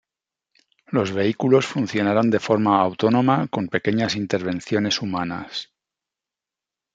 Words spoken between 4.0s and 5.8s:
intervenciones humanas.